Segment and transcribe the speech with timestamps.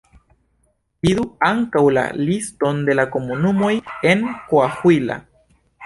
[1.07, 3.73] Vidu ankaŭ la liston de komunumoj
[4.15, 5.25] en Coahuila.